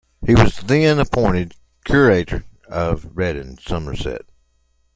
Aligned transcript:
He 0.25 0.33
was 0.33 0.57
then 0.61 0.97
appointed 0.97 1.53
Curate 1.85 2.43
of 2.67 3.05
Redden, 3.13 3.59
Somerset. 3.59 4.23